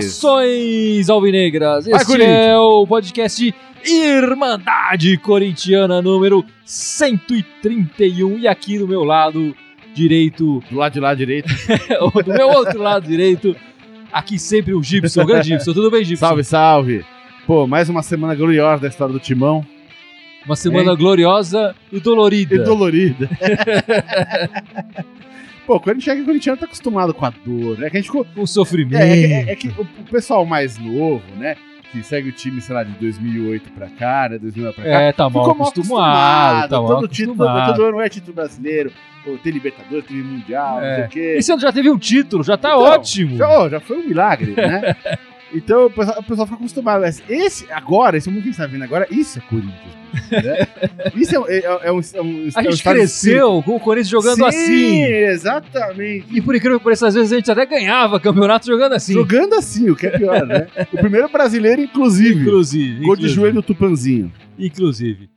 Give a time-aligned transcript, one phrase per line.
[0.00, 1.86] Saudações alvinegras!
[1.86, 3.54] Vai, Este é o podcast
[3.84, 9.54] Irmandade Corintiana número 131 e aqui do meu lado
[9.94, 11.48] direito, Do lado de lá direito.
[12.24, 13.54] do meu outro lado direito,
[14.12, 15.72] aqui sempre o Gibson, o grande Gibson.
[15.72, 16.26] Tudo bem, Gibson?
[16.26, 17.04] Salve, salve.
[17.46, 19.64] Pô, mais uma semana gloriosa da história do Timão.
[20.44, 22.54] Uma semana gloriosa e dolorida.
[22.54, 23.30] E dolorida.
[25.66, 27.88] Pô, quando a gente chega o corintiano tá acostumado com a dor, né?
[27.90, 28.24] Que a gente ficou.
[28.34, 29.00] Com sofrimento.
[29.00, 31.56] É, é, que- é que o, o pessoal mais novo, né?
[31.90, 34.38] Que segue o time, sei lá, de 2008 pra cá, né?
[34.38, 35.00] 2009 pra cá.
[35.00, 37.76] É, tá mal ficou mal acostumado, tá mal todo, título, acostumado.
[37.76, 38.92] todo ano é título brasileiro.
[39.42, 40.94] Tem Libertadores, tem Mundial, não É.
[40.96, 41.34] sei o quê.
[41.38, 43.36] Esse ano já teve um título, já tá Então, ótimo.
[43.38, 44.94] Já, já foi um milagre, né?
[45.54, 47.00] Então o pessoal, o pessoal fica acostumado.
[47.02, 50.04] Mas esse, agora, esse mundo que a gente tá vendo agora, isso é Corinthians.
[50.30, 50.66] Né?
[51.16, 52.48] Isso é, um- é, é um, é um.
[52.54, 55.02] A é um gente cresceu com o Corinthians jogando Sim, assim.
[55.02, 56.26] exatamente.
[56.30, 59.12] E por incrível que pareça, às vezes a gente até ganhava campeonato jogando assim.
[59.12, 60.66] Jogando assim, o que é pior, né?
[60.92, 62.42] O primeiro brasileiro, inclusive.
[62.42, 63.04] Inclusive.
[63.04, 64.32] Gol de joelho do Tupanzinho.
[64.58, 65.28] Inclusive.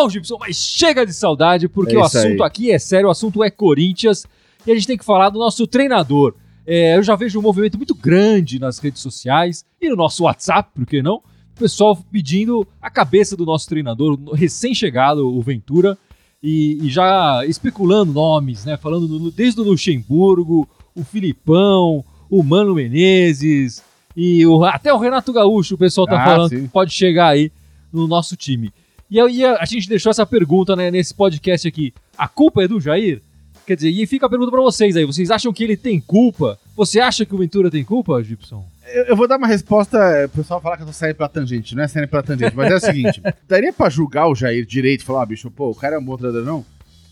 [0.00, 2.46] Bom, Gibson, mas chega de saudade, porque É o assunto aí.
[2.46, 4.24] aqui é sério, o assunto é Corinthians,
[4.66, 6.34] e a gente tem que falar do nosso treinador.
[6.64, 10.70] É, eu já vejo um movimento muito grande nas redes sociais e no nosso WhatsApp,
[10.74, 11.16] por que não?
[11.16, 15.98] O pessoal pedindo a cabeça do nosso treinador, recém-chegado, o Ventura,
[16.40, 18.76] e, e já especulando nomes, né?
[18.76, 23.82] Falando do- desde o Luxemburgo, o Filipão, o Mano Menezes
[24.16, 26.62] e o- até o Renato Gaúcho, o pessoal tá Ah, falando sim.
[26.62, 27.50] que pode chegar aí
[27.92, 28.70] no nosso time.
[29.10, 31.94] E aí a, a gente deixou essa pergunta né, nesse podcast aqui.
[32.16, 33.22] A culpa é do Jair?
[33.66, 35.04] Quer dizer, e fica a pergunta pra vocês aí.
[35.04, 36.58] Vocês acham que ele tem culpa?
[36.76, 38.66] Você acha que o Ventura tem culpa, Gibson?
[38.86, 39.98] Eu, eu vou dar uma resposta.
[40.24, 42.72] O pessoal fala que eu tô saindo pela tangente, não é saindo pela tangente, mas
[42.72, 45.74] é o seguinte: daria pra julgar o Jair direito e falar, ah, bicho, pô, o
[45.74, 46.64] cara é um bom treinador, não?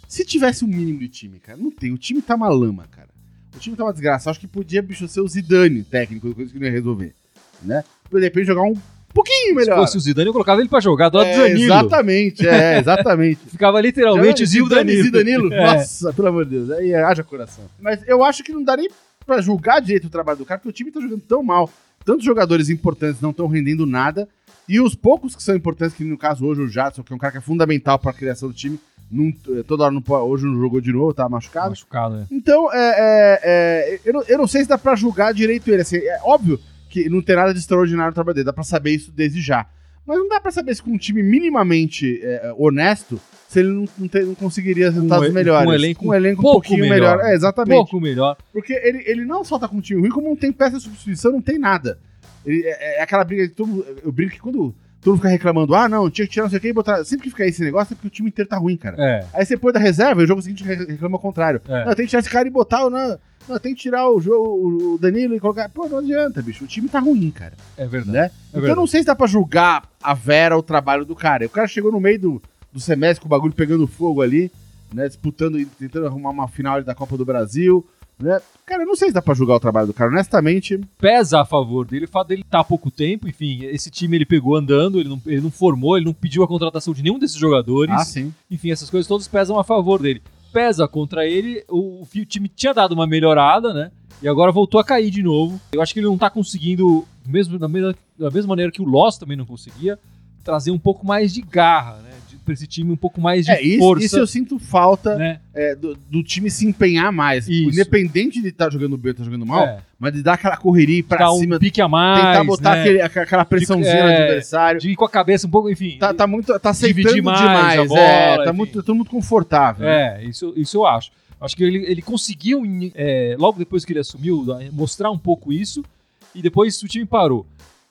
[0.08, 1.92] Se tivesse um mínimo de time, cara, não tem.
[1.92, 3.08] O time tá uma lama, cara.
[3.54, 4.30] O time tá uma desgraça.
[4.30, 7.14] Acho que podia, bicho, ser o Zidane técnico, coisa que não ia resolver.
[7.62, 7.84] Né?
[8.10, 8.74] De repente jogar um
[9.16, 9.74] pouquinho melhor.
[9.76, 11.64] Se fosse o Zidane, eu colocava ele pra jogar do lado do É, Danilo.
[11.64, 13.40] exatamente, é, exatamente.
[13.50, 15.10] Ficava literalmente o Zidane Zidane.
[15.24, 15.52] Danilo.
[15.52, 15.74] É.
[15.74, 16.70] Nossa, pelo amor de Deus.
[16.70, 17.64] Aí haja coração.
[17.80, 18.88] Mas eu acho que não dá nem
[19.26, 21.68] pra julgar direito o trabalho do cara, porque o time tá jogando tão mal.
[22.04, 24.28] Tantos jogadores importantes não estão rendendo nada.
[24.68, 27.18] E os poucos que são importantes, que no caso hoje o Jadson, que é um
[27.18, 28.78] cara que é fundamental pra criação do time,
[29.10, 29.32] não-
[29.64, 31.70] toda hora não, hoje não jogou de novo, tá machucado.
[31.70, 32.26] Machucado, né?
[32.30, 35.82] Então, é, é, é, eu, não, eu não sei se dá pra julgar direito ele.
[35.82, 36.58] Assim, é óbvio
[36.88, 39.66] que não tem nada de extraordinário no trabalho dele, dá pra saber isso desde já.
[40.06, 43.84] Mas não dá pra saber se com um time minimamente é, honesto, se ele não,
[43.98, 45.64] não, não conseguiria resultados e- melhores.
[45.64, 47.16] com um elenco um elenco um pouquinho melhor.
[47.18, 47.30] melhor.
[47.30, 47.76] É, exatamente.
[47.76, 48.36] Pouco melhor.
[48.52, 50.82] Porque ele, ele não só tá com um time ruim, como não tem peça de
[50.84, 51.98] substituição, não tem nada.
[52.44, 55.28] Ele- é, é aquela briga de todo mundo, Eu brinco que quando todo mundo fica
[55.28, 57.04] reclamando, ah, não, tinha que tirar não sei o que e botar.
[57.04, 58.96] Sempre que fica esse negócio é porque o time inteiro tá ruim, cara.
[58.98, 59.26] É.
[59.34, 61.60] Aí você põe da reserva e o jogo seguinte re- reclama o contrário.
[61.68, 61.84] É.
[61.84, 62.90] Não, tem que tirar esse cara e botar o.
[62.90, 63.18] Não,
[63.48, 65.68] não, tem que tirar o, jogo, o Danilo e colocar.
[65.68, 66.64] Pô, não adianta, bicho.
[66.64, 67.54] O time tá ruim, cara.
[67.76, 68.16] É verdade.
[68.16, 68.30] Né?
[68.54, 71.46] então eu não sei se dá pra julgar a Vera o trabalho do cara.
[71.46, 72.42] O cara chegou no meio do,
[72.72, 74.50] do semestre com o bagulho pegando fogo ali,
[74.92, 75.06] né?
[75.06, 77.86] Disputando, e tentando arrumar uma final da Copa do Brasil.
[78.18, 78.40] Né?
[78.64, 80.10] Cara, eu não sei se dá pra julgar o trabalho do cara.
[80.10, 83.28] Honestamente, pesa a favor dele o fato dele estar há pouco tempo.
[83.28, 86.48] Enfim, esse time ele pegou andando, ele não, ele não formou, ele não pediu a
[86.48, 87.94] contratação de nenhum desses jogadores.
[87.94, 88.32] ah, sim.
[88.50, 90.22] Enfim, essas coisas todas pesam a favor dele.
[90.52, 93.90] Pesa contra ele, o, o time tinha dado uma melhorada, né?
[94.22, 95.60] E agora voltou a cair de novo.
[95.72, 98.86] Eu acho que ele não tá conseguindo, mesmo da mesma, da mesma maneira que o
[98.86, 99.98] Loss também não conseguia,
[100.42, 102.05] trazer um pouco mais de garra, né?
[102.46, 104.06] Pra esse time um pouco mais de É, isso, força.
[104.06, 105.40] isso eu sinto falta né?
[105.52, 107.48] é, do, do time se empenhar mais.
[107.48, 107.68] Isso.
[107.70, 111.02] Independente de estar jogando bem ou estar jogando mal, É, mas de dar aquela correria
[111.02, 112.80] pra dar um cima, pique a mais, tentar botar né?
[112.82, 114.80] aquele- aquela- pressãozinha De- no é, adversário.
[114.80, 115.96] de ir com a cabeça um pouco, enfim.
[115.98, 116.56] Tá, tá muito.
[116.60, 117.80] Tá aceitando Dividir mais demais.
[117.80, 119.88] a bola, é, tá muito, tá muito confortável.
[119.88, 121.10] É, isso, isso eu acho.
[121.40, 122.62] Acho que ele, ele conseguiu,
[122.94, 125.84] é, logo depois que ele assumiu, mostrar um pouco isso,
[126.32, 127.44] e depois o time parou.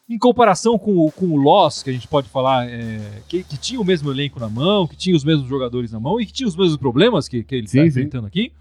[0.08, 3.58] Em comparação com, o- com o Loss, que a gente pode falar, é, que, que
[3.58, 6.34] tinha o mesmo elenco na mão, que tinha os mesmos jogadores na mão e que
[6.34, 8.52] tinha os mesmos problemas que, que ele está enfrentando aqui,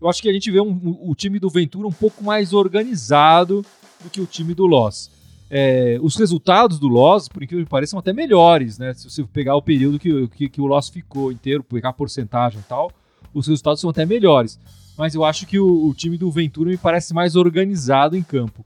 [0.00, 2.54] eu acho que a gente vê um- o- o time do Ventura um pouco mais
[2.54, 3.62] organizado
[4.02, 5.10] do que o time do Loss.
[5.50, 8.94] É, os resultados do Loss, por incrível que pareça, são até melhores, né?
[8.94, 12.58] Se você pegar o período que, que, que o Loss ficou inteiro, pegar a porcentagem
[12.60, 12.90] e tal,
[13.34, 14.58] os resultados são até melhores.
[14.96, 18.64] Mas eu acho que o, o time do Ventura me parece mais organizado em campo.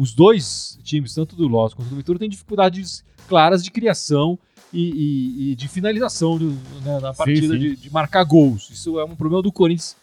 [0.00, 4.38] Os dois times, tanto do Loss quanto do Ventura, têm dificuldades claras de criação
[4.72, 6.50] e, e- e de finalização do-
[6.84, 7.58] né, na partida, sim.
[7.58, 8.70] De, de marcar gols.
[8.70, 9.96] Isso é um problema do Corinthians.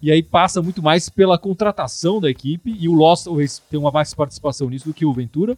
[0.00, 3.90] E aí passa muito mais pela contratação da equipe, e o Loss talvez tenha uma
[3.90, 5.56] mais participação nisso do que o Ventura,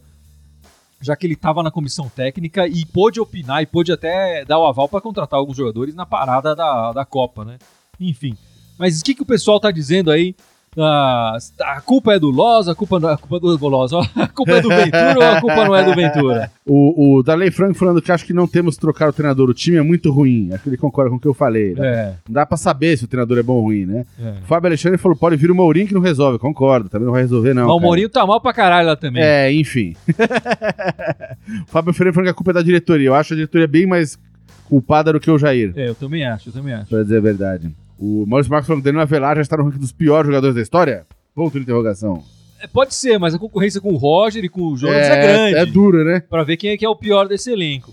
[1.01, 4.67] já que ele estava na comissão técnica e pôde opinar e pôde até dar o
[4.67, 7.59] aval para contratar alguns jogadores na parada da, da Copa, né?
[8.01, 8.37] Enfim.
[8.79, 10.35] Mas o que, que o pessoal tá dizendo aí?
[10.77, 14.53] Ah, a culpa é do Loz, a culpa, não, a culpa do Loz, a culpa
[14.53, 16.51] é do Ventura ou a culpa não é do Ventura?
[16.67, 19.53] O, o Darley Frank falando que acho que não temos que trocar o treinador, o
[19.53, 20.49] time é muito ruim.
[20.51, 21.75] Acho que ele concorda com o que eu falei.
[21.75, 21.87] Né?
[21.87, 24.07] É, Não dá pra saber se o treinador é bom ou ruim, né?
[24.19, 24.31] é.
[24.43, 26.39] O Fábio Alexandre falou: pode vir o Mourinho que não resolve.
[26.39, 27.67] Concordo, também não vai resolver, não.
[27.69, 27.81] Mas o.
[27.81, 29.23] Mourinho tá mal pra caralho lá também.
[29.23, 29.95] É, enfim.
[30.09, 33.09] o Fábio Ferreira falando que a culpa é da diretoria.
[33.09, 34.19] Eu acho a diretoria bem mais
[34.67, 36.87] culpada do que o Jair, É, eu também acho, eu também acho.
[36.87, 37.71] pra dizer a verdade.
[37.99, 40.63] O Maurício Marcos falando que Danilo Avelar já está no ranking dos piores jogadores da
[40.63, 41.07] história?
[41.35, 42.23] Ponto de interrogação.
[42.61, 45.57] É, pode ser, mas a concorrência com o Roger e com o Jonas é, grande.
[45.57, 46.21] É dura, né?
[46.21, 47.93] Pra ver quem é que é o pior desse elenco.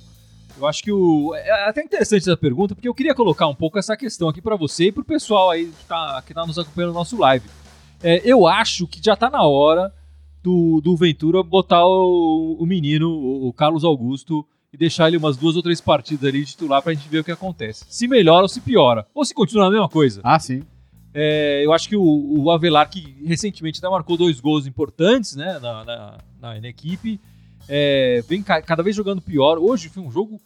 [0.57, 1.33] Eu acho que o.
[1.35, 4.55] É até interessante essa pergunta, porque eu queria colocar um pouco essa questão aqui pra
[4.55, 7.45] você e pro pessoal aí que tá, que tá nos acompanhando no nosso live.
[8.03, 9.91] É, eu acho que já tá na hora
[10.43, 15.35] do, do Ventura botar o, o menino, o, o Carlos Augusto, e deixar ele umas
[15.37, 17.85] duas ou três partidas ali de titular pra gente ver o que acontece.
[17.89, 19.05] Se melhora ou se piora.
[19.13, 20.21] Ou se continua a mesma coisa.
[20.23, 20.63] Ah, sim.
[21.13, 22.01] É, eu acho que o,
[22.43, 27.19] o Avelar, que recentemente até marcou dois gols importantes né, na, na, na- na equipe,
[27.67, 29.57] é, vem ca- cada vez jogando pior.
[29.57, 30.39] Hoje foi um jogo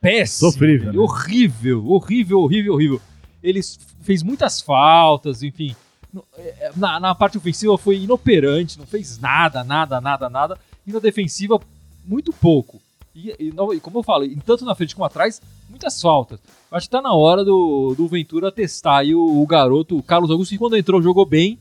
[0.00, 0.52] péssimo.
[0.52, 0.98] Sofrível, né?
[0.98, 3.00] Horrível, horrível, horrível, horrível.
[3.42, 3.60] Ele
[4.02, 5.74] fez muitas faltas, enfim.
[6.12, 10.58] No- é, Na, na parte ofensiva foi inoperante, não fez nada, nada, nada, nada.
[10.86, 11.60] E na defensiva,
[12.06, 12.80] muito pouco.
[13.14, 15.40] E, e não- e como eu falo, tanto na frente como atrás,
[15.70, 16.40] muitas faltas.
[16.70, 20.30] Acho que tá na hora do, do Ventura testar aí o, o garoto, o Carlos
[20.30, 21.58] Augusto, que quando entrou jogou bem.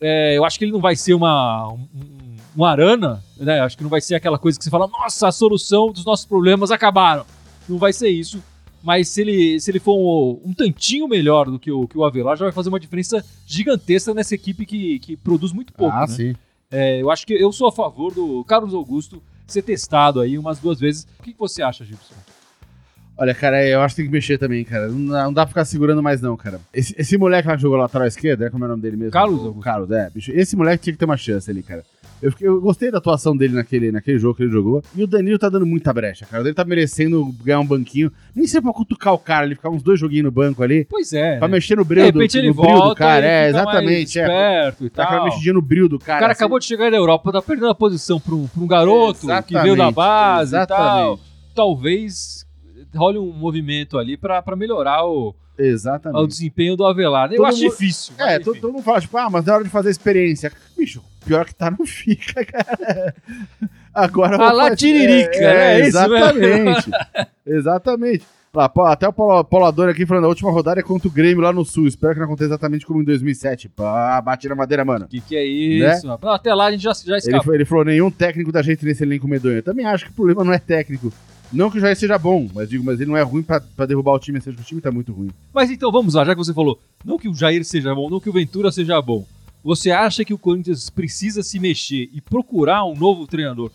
[0.00, 3.60] É, eu acho que ele não vai ser uma, um, um arana, né?
[3.60, 6.26] Acho que não vai ser aquela coisa que você fala, nossa, a solução dos nossos
[6.26, 7.24] problemas acabaram.
[7.68, 8.42] Não vai ser isso.
[8.82, 12.04] Mas se ele, se ele for um, um tantinho melhor do que o, que o
[12.04, 15.96] Avelar, já vai fazer uma diferença gigantesca nessa equipe que, que produz muito pouco.
[15.96, 16.06] ah, né?
[16.08, 16.34] sim.
[16.70, 20.58] É, eu acho que eu sou a favor do Carlos Augusto ser testado aí umas
[20.58, 21.06] duas vezes.
[21.18, 22.14] O que, você acha, Gibson?
[23.18, 24.88] Olha, cara, eu acho que tem que mexer também, cara.
[24.88, 26.60] Não dá, não dá pra ficar segurando mais, não, cara.
[26.72, 29.12] Esse, esse moleque lá que jogou lateral esquerda, é como é o nome dele mesmo?
[29.12, 29.60] Carlos Augusto.
[29.62, 30.10] Carlos, é.
[30.10, 31.82] Bicho, esse moleque tinha que ter uma chance ali, cara.
[32.22, 34.82] Eu, fiquei- eu gostei da atuação dele naquele, naquele jogo que ele jogou.
[34.94, 36.42] E o Danilo tá dando muita brecha, cara.
[36.42, 38.10] Ele tá merecendo ganhar um banquinho.
[38.34, 40.86] Nem sei pra cutucar o cara, ele ficar uns dois joguinhos no banco ali.
[40.88, 41.38] Pois é.
[41.38, 41.52] Pra né?
[41.54, 43.26] mexer no De bril, do, repente ele no volta, do cara.
[43.26, 44.18] É, exatamente.
[44.18, 44.74] É.
[44.80, 45.24] e Tá tal.
[45.24, 46.20] mexidinha no bril do O cara.
[46.20, 46.42] cara assim.
[46.44, 49.52] acabou de chegar na Europa, tá perdendo a posição pra um, pra um garoto que
[49.54, 50.78] veio da Exatamente, base e tal.
[51.12, 51.22] exatamente.
[51.54, 52.45] Talvez
[52.96, 56.22] role um movimento ali pra, pra melhorar o, Exatamente.
[56.22, 57.30] o desempenho do Avelar.
[57.30, 58.14] Eu Todo acho mundo- difícil.
[58.18, 60.52] É, todo, todo mundo fala, tipo, ah, mas na hora de fazer a experiência.
[60.76, 63.14] Bicho, pior que tá, não fica, cara.
[63.94, 64.36] Agora.
[64.36, 65.74] A lá tiririca, né?
[65.74, 66.90] É isso Exatamente.
[67.46, 68.24] exatamente.
[68.54, 71.62] Lá, até o Adorno aqui falando, a última rodada é contra o Grêmio lá no
[71.62, 71.86] Sul.
[71.86, 73.68] Espero que não aconteça exatamente como em 2007.
[73.68, 75.04] Pá, bate na madeira, mano.
[75.04, 76.06] O que, que é isso?
[76.08, 76.22] rapaz?
[76.22, 77.44] Não, até lá a gente já, já Ele, escapou.
[77.44, 79.56] foi- ele falou, nenhum técnico da gente nesse elenco medonho.
[79.58, 81.12] Eu também acho que o problema não é técnico.
[81.52, 83.86] Não que o Jair seja bom, mas digo, mas ele não é ruim pra, pra
[83.86, 85.30] derrubar o time, seja que o time tá muito ruim.
[85.54, 88.20] Mas então vamos lá, já que você falou, não que o Jair seja bom, não
[88.20, 89.26] que o Ventura seja bom.
[89.62, 93.70] Você acha que o Corinthians precisa se mexer e procurar um novo treinador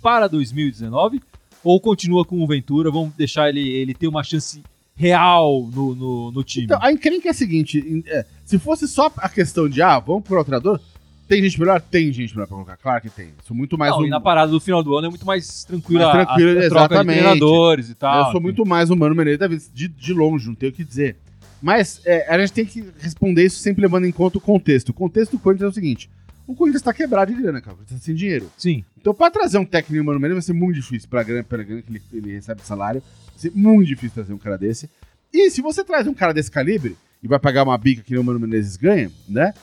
[0.00, 1.20] para 2019?
[1.62, 4.62] Ou continua com o Ventura, vamos deixar ele, ele ter uma chance
[4.94, 6.66] real no, no, no time?
[6.66, 10.24] Então, a encrenca é a seguinte: é, se fosse só a questão de, ah, vamos
[10.24, 10.80] pro treinador,
[11.28, 11.80] tem gente melhor?
[11.80, 12.76] Tem gente melhor pra colocar.
[12.76, 13.30] Claro que tem.
[13.46, 14.06] Sou muito mais não, um.
[14.06, 16.54] e na parada do final do ano é muito mais tranquila Mais tranquilo, a, a
[16.54, 17.18] troca de exatamente.
[17.18, 18.26] treinadores e tal.
[18.26, 20.74] eu sou muito mais um Mano Menezes da vida, de, de longe, não tenho o
[20.74, 21.16] que dizer.
[21.62, 24.90] Mas é, a gente tem que responder isso sempre levando em conta o contexto.
[24.90, 26.10] O contexto do Corinthians é o seguinte:
[26.46, 27.72] o Corinthians tá quebrado de grana, cara.
[27.72, 28.50] O Corinthians tá sem dinheiro.
[28.56, 31.62] Sim, Então, pra trazer um técnico Mano Menezes vai ser muito difícil pela grana, pela
[31.62, 33.02] grana que ele, ele recebe de salário.
[33.30, 34.90] Vai ser muito difícil trazer um cara desse.
[35.32, 38.20] E se você traz um cara desse calibre e vai pagar uma bica que nem
[38.20, 39.54] o Mano Menezes ganha, né?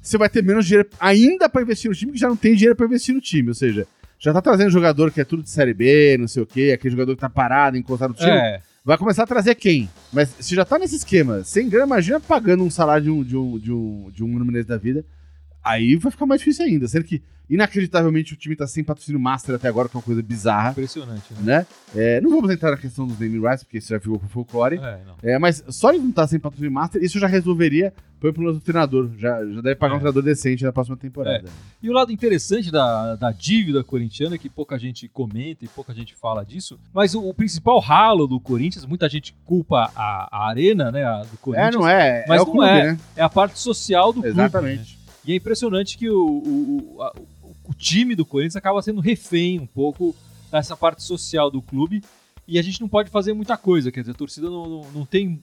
[0.00, 2.76] Você vai ter menos dinheiro ainda pra investir no time, que já não tem dinheiro
[2.76, 3.48] pra investir no time.
[3.48, 3.86] Ou seja,
[4.18, 6.92] já tá trazendo jogador que é tudo de Série B, não sei o quê, aquele
[6.92, 8.30] jogador que tá parado, encostado no time.
[8.30, 8.60] é.
[8.84, 9.86] Vai começar a trazer quem?
[10.10, 13.36] Mas se já tá nesse esquema, sem grana, imagina pagando um salário de um, de
[13.36, 15.04] um, de um, de um da vida.
[15.68, 16.86] Aí vai ficar mais difícil ainda.
[16.88, 20.22] Sendo que, inacreditavelmente, o time tá sem patrocínio master até agora, que é uma coisa
[20.22, 21.58] bizarra, Impressionante, né?
[21.58, 21.66] né?
[21.94, 24.76] É, não vamos entrar na questão dos naming rights, porque isso já ficou com folclore.
[24.76, 25.14] É, não.
[25.22, 28.60] É, mas só ele não estar sem patrocínio master, isso já resolveria o problema do
[28.60, 29.10] treinador.
[29.16, 29.96] Já, já deve pagar É.
[29.96, 31.48] um treinador decente na próxima temporada.
[31.82, 35.94] E o lado interessante da, da dívida corintiana, é que pouca gente comenta e pouca
[35.94, 40.48] gente fala disso, mas o, o principal ralo do Corinthians, muita gente culpa a, a
[40.48, 42.24] arena, né, a do É, Corinthians, não é?
[42.26, 42.84] Mas é o não clube, é.
[42.92, 42.98] né?
[43.16, 44.36] é a parte social do clube.
[44.36, 44.48] né?
[45.28, 46.16] E é impressionante que o,
[46.96, 47.12] o, a-
[47.66, 50.16] o- time do Corinthians acaba sendo refém um pouco
[50.50, 52.02] dessa parte social do clube
[52.46, 55.04] e a gente não pode fazer muita coisa, quer dizer, a torcida não, não, não
[55.06, 55.40] tem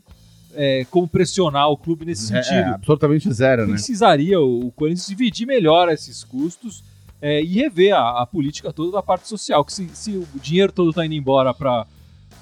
[0.56, 2.70] é, como pressionar o clube nesse É, sentido.
[2.70, 3.74] é, absolutamente zero, né?
[3.74, 6.84] precisaria o, o Corinthians dividir melhor esses custos
[7.22, 9.64] é, e rever a, a política toda da parte social.
[9.64, 11.86] Que se, se o dinheiro todo está indo embora para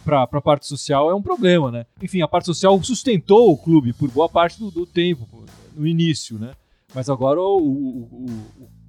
[0.05, 1.85] para a parte social é um problema, né?
[2.01, 5.25] Enfim, a parte social sustentou o clube por boa parte do, do tempo,
[5.75, 6.51] no início, né?
[6.93, 7.59] Mas agora o, o,
[8.11, 8.25] o,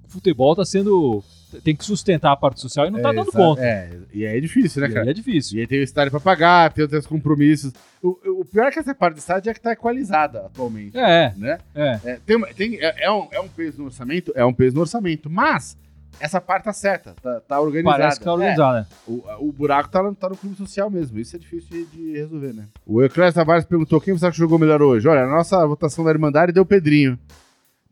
[0.04, 1.22] o futebol está sendo.
[1.64, 3.62] tem que sustentar a parte social e não está dando exa- conta.
[3.62, 5.10] É, e aí é difícil, né, E cara?
[5.10, 5.58] é difícil.
[5.58, 7.72] E aí tem o estádio pra pagar, tem outros compromissos.
[8.02, 11.58] O, pior é que essa parte do estádio é que tá equalizada atualmente, É, né?
[11.74, 12.00] é.
[12.04, 14.30] É, tem, tem- é, é um, é um peso no orçamento?
[14.36, 15.76] É um peso no orçamento, mas
[16.20, 17.98] essa parte tá certa, tá, tá organizada.
[17.98, 18.86] Parece que tá organizado, né?
[19.08, 21.86] É, o, o buraco tá, no- tá no clube social mesmo, isso é difícil de,
[21.86, 22.66] de resolver, né?
[22.86, 25.08] O Euclides Tavares perguntou quem você acha que jogou melhor hoje?
[25.08, 27.18] Olha, a nossa votação da Irmandade deu Pedrinho.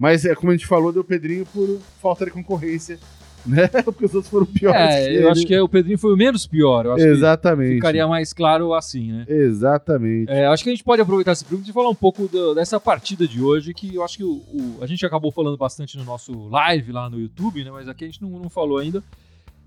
[0.02, 2.98] Mas, é, como a gente falou, deu Pedrinho por falta de concorrência,
[3.46, 3.68] né?
[3.84, 5.28] Porque os outros foram piores É, eu ele.
[5.28, 6.86] acho que o Pedrinho foi o menos pior.
[6.86, 7.68] Eu acho Exatamente.
[7.68, 9.24] que ficaria mais claro assim, né?
[9.28, 10.28] Exatamente.
[10.28, 12.80] É, acho que a gente pode aproveitar esse pergunta e falar um pouco do- dessa
[12.80, 16.02] partida de hoje, que eu acho que o, o- a gente acabou falando bastante no
[16.04, 17.70] nosso live lá no YouTube, né?
[17.70, 19.04] Mas aqui a gente não, não falou ainda.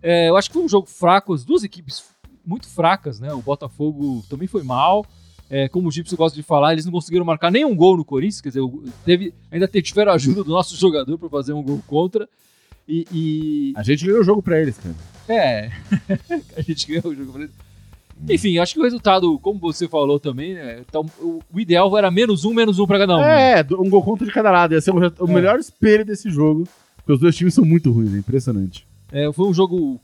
[0.03, 2.03] É, eu acho que foi um jogo fraco, as duas equipes
[2.45, 3.33] muito fracas, né?
[3.33, 5.05] O Botafogo também foi mal.
[5.49, 8.41] É, como o Gipsy gosta de falar, eles não conseguiram marcar nenhum gol no Corinthians,
[8.41, 8.61] quer dizer,
[9.05, 12.27] teve, ainda tiveram a ajuda do nosso jogador para fazer um gol contra.
[12.87, 14.95] E, e- A gente ganhou o jogo pra eles, cara.
[15.27, 15.71] é,
[16.57, 17.31] a gente ganhou o jogo.
[17.33, 17.53] pra eles.
[18.29, 22.45] Enfim, acho que o resultado, como você falou também, né, então, o, ideal era menos
[22.45, 23.21] um, menos um para cada um.
[23.21, 24.73] É, um gol contra de cada lado.
[24.73, 25.33] Ia ser o, o É.
[25.33, 26.67] melhor espelho desse jogo.
[26.97, 28.87] Porque os dois times são muito ruins, é impressionante.
[29.11, 29.99] É, foi um jogo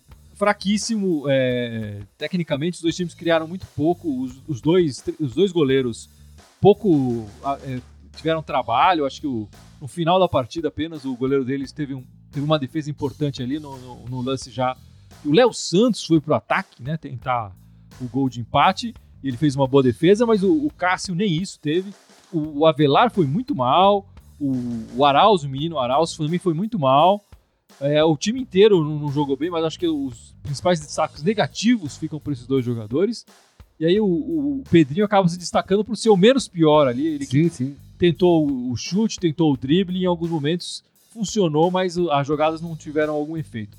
[0.46, 1.26] fraquíssimo.
[1.30, 4.24] é, tecnicamente, os dois times criaram muito pouco.
[4.24, 6.10] Os, os dois, os dois goleiros
[6.60, 7.26] pouco
[7.64, 7.80] é,
[8.16, 9.06] tiveram trabalho.
[9.06, 9.48] Acho que o-
[9.80, 13.60] no final da partida apenas o goleiro deles teve, um- teve uma defesa importante ali
[13.60, 14.76] no, no- no lance já.
[15.24, 16.98] O Léo Santos foi pro ataque, né?
[16.98, 17.56] Tentar
[18.00, 18.94] o gol de empate.
[19.24, 21.94] E ele fez uma boa defesa, mas o, o Cássio nem isso teve.
[22.34, 24.08] O, o Avelar foi muito mal.
[24.40, 24.52] O,
[24.98, 27.24] o Arauz, o menino Arauz, também foi muito mal.
[27.80, 31.98] É, o time inteiro não, não jogou bem, mas acho que os principais destaques negativos
[31.98, 33.26] ficam para esses dois jogadores.
[33.80, 37.08] E aí o, o Pedrinho acaba se destacando por ser o menos pior ali.
[37.08, 37.76] Ele Sim, sim.
[37.98, 43.14] tentou o chute, tentou o drible, em alguns momentos funcionou, mas as jogadas não tiveram
[43.14, 43.78] algum efeito.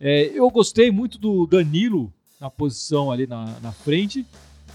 [0.00, 4.26] É, eu gostei muito do Danilo na posição ali na, na frente.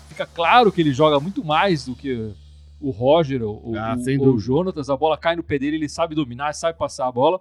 [0.08, 2.32] Fica claro que ele joga muito mais do que
[2.82, 4.40] o Roger ou, Ah, o- ou o.
[4.40, 4.90] Jonatas.
[4.90, 7.40] A bola cai no pé dele, ele sabe dominar, sabe passar a bola.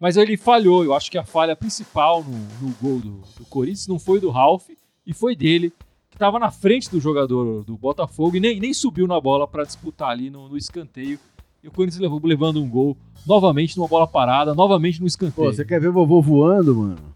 [0.00, 0.84] Mas ele falhou.
[0.84, 4.30] Eu acho que a falha principal no, no gol do, do Corinthians não foi do
[4.30, 4.68] Ralph
[5.06, 5.70] e foi dele,
[6.10, 9.64] que estava na frente do jogador do Botafogo e nem, nem subiu na bola para
[9.64, 11.18] disputar ali no, no escanteio.
[11.62, 12.96] E o Corinthians levou, levando um gol
[13.26, 15.48] novamente numa bola parada, novamente no escanteio.
[15.48, 17.14] Pô, você quer ver o vovô voando, mano?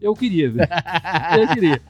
[0.00, 0.68] Eu queria, velho.
[1.40, 1.82] Eu queria.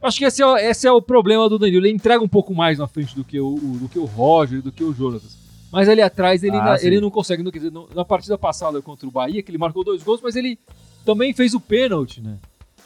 [0.00, 1.86] Acho que esse é, esse é o problema do Danilo.
[1.86, 4.60] Ele entrega um pouco mais na frente do que o, o- do que o Roger,
[4.60, 5.36] do que o Jonatas.
[5.72, 6.86] Mas ali atrás ele, Ah, sim.
[6.86, 7.42] ele não consegue.
[7.42, 10.36] Não, quer dizer, na partida passada contra o Bahia, que ele marcou dois gols, mas
[10.36, 10.58] ele
[11.04, 12.36] também fez o pênalti, né?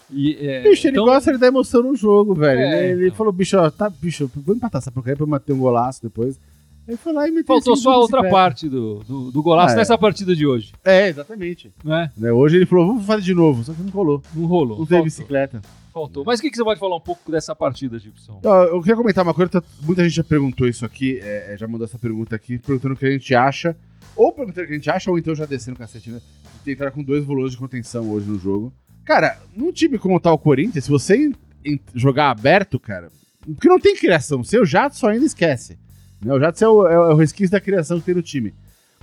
[0.08, 2.60] E, é, Bicho, ele então- gosta de dar emoção no jogo, velho.
[2.60, 3.16] É, ele ele então.
[3.16, 6.38] falou, bicho, ó, tá, bicho, vou empatar essa porcaria pra manter um golaço depois.
[6.86, 9.74] Ele foi lá e meteu Faltou só a outra parte do, do, do golaço Ah,
[9.74, 9.76] é.
[9.78, 11.72] nessa partida de hoje, É, exatamente.
[11.84, 12.12] né?
[12.16, 14.22] Né, Hoje ele falou, vamos fazer de novo, só que não rolou.
[14.32, 14.78] Não rolou.
[14.78, 15.60] Não teve bicicleta.
[15.96, 16.24] Faltou.
[16.26, 18.38] Mas o que, que você pode falar um pouco dessa partida, Gibson?
[18.44, 21.66] Eu queria comentar uma coisa, tá- muita gente já perguntou isso aqui, é, é, já
[21.66, 23.74] mandou essa pergunta aqui, perguntando o que a gente acha,
[24.14, 26.20] ou perguntando o que a gente acha, ou então já descendo o cacete, né?
[26.62, 28.70] De entrar com dois volumes de contenção hoje no jogo.
[29.06, 31.32] Cara, num time como tá o Corinthians, se você
[31.94, 33.08] jogar aberto, cara,
[33.46, 35.78] porque não tem criação, seu jato só ainda esquece.
[36.20, 36.34] Né?
[36.34, 38.52] O jato é o, é o resquício da criação que tem no time.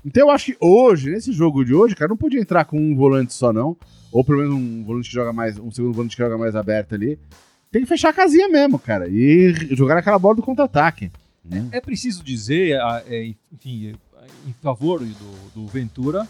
[0.05, 2.95] Então eu acho que hoje, nesse jogo de hoje, cara, não podia entrar com um
[2.95, 3.75] volante só, não.
[4.11, 6.93] Ou pelo menos um volante que joga mais, um segundo volante que joga mais aberto
[6.95, 7.17] ali.
[7.71, 9.07] Tem que fechar a casinha mesmo, cara.
[9.09, 11.11] E jogar aquela bola do contra-ataque.
[11.43, 11.67] né?
[11.71, 13.95] É preciso dizer, é, enfim,
[14.47, 16.27] em favor do, do Ventura,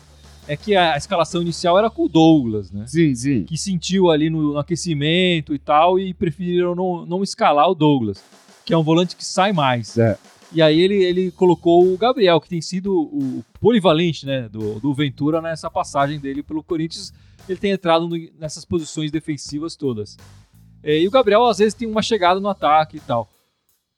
[0.48, 2.86] é que a escalação inicial era com o Douglas, né?
[2.88, 3.44] Sim, sim.
[3.44, 8.24] Que sentiu ali no, no aquecimento e tal, e preferiram não, não escalar o Douglas,
[8.66, 9.98] que é um volante que sai mais.
[9.98, 10.18] É.
[10.54, 14.94] E aí ele, ele colocou o Gabriel, que tem sido o polivalente né, do, do
[14.94, 17.12] Ventura nessa passagem dele pelo Corinthians.
[17.50, 20.16] Ele tem entrado no- nessas posições defensivas todas.
[20.84, 23.28] É, e o Gabriel, às vezes, tem uma chegada no ataque e tal.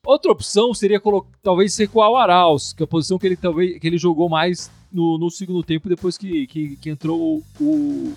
[0.06, 1.02] Outra opção seria
[1.42, 4.72] talvez recuar o Arauz, que é a posição que ele, talvez, que ele jogou mais
[4.92, 8.14] no, no segundo tempo depois que, que, que entrou o,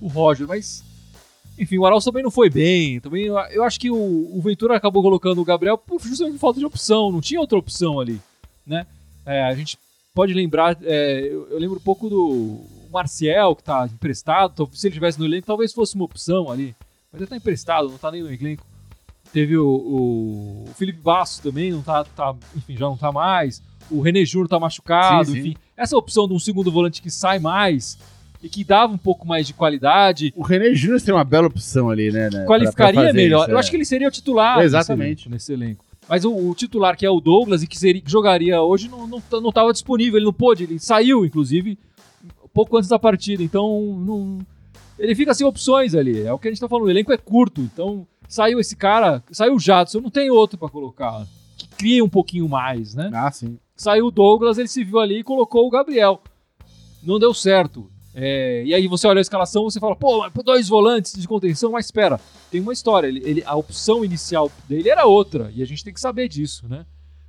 [0.00, 0.46] o Roger.
[0.48, 0.84] Mas,
[1.58, 3.00] enfim, o Arauz também não foi bem.
[3.00, 6.60] Também, eu, acho que o, o Ventura acabou colocando o Gabriel por justamente por falta
[6.60, 7.10] de opção.
[7.10, 8.20] Não tinha outra opção ali.
[8.66, 8.86] Né?
[9.26, 9.78] É, a gente
[10.14, 12.60] pode lembrar, é, eu, eu lembro um pouco do
[12.92, 14.52] Marcial, que está emprestado.
[14.54, 16.74] então, Se ele estivesse no elenco, talvez fosse uma opção ali.
[17.12, 18.66] Mas ele está emprestado, não está nem no elenco.
[19.32, 23.62] Teve o, o, o Felipe Basso também, não tá, tá- enfim, já não tá mais.
[23.90, 25.38] O René Júnior tá machucado, Sim, sim.
[25.38, 25.56] enfim.
[25.76, 27.98] Essa opção de um segundo volante que sai mais
[28.42, 31.90] e que dava um pouco mais de qualidade, O René Júnior seria uma bela opção
[31.90, 32.28] ali, né?
[32.32, 33.42] né, qualificaria pra- pra melhor.
[33.42, 33.60] isso, Eu é.
[33.60, 35.28] acho que ele seria o titular Exatamente.
[35.28, 35.84] nesse elenco.
[36.08, 39.18] Mas o, o titular, que é o Douglas, e que, seria, que jogaria hoje, não
[39.18, 40.16] estava não, tava disponível.
[40.18, 41.78] Ele não pôde, ele saiu, inclusive,
[42.54, 43.42] pouco antes da partida.
[43.42, 43.68] Então,
[44.06, 44.38] não,
[44.98, 46.22] ele fica sem opções ali.
[46.22, 46.86] É o que a gente tá falando.
[46.86, 47.60] O elenco é curto.
[47.60, 51.26] Então, saiu esse cara, saiu o Jadson, não tem outro para colocar.
[51.58, 53.10] Que cria um pouquinho mais, né?
[53.12, 53.58] Ah, sim.
[53.76, 56.22] Saiu o Douglas, ele se viu ali e colocou o Gabriel.
[57.02, 57.90] Não deu certo.
[58.14, 61.86] É, e aí você olha a escalação, você fala, pô, dois volantes de contenção, mas
[61.86, 62.18] espera,
[62.50, 63.06] tem uma história.
[63.06, 66.66] Ele, ele- a opção inicial dele era outra, e a gente tem que saber disso,
[66.68, 66.84] né?